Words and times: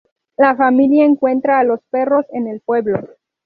La 0.35 0.55
familia 0.55 1.05
encuentra 1.05 1.59
a 1.59 1.63
los 1.63 1.79
perros 1.91 2.25
en 2.31 2.47
el 2.47 2.59
pueblo. 2.61 3.07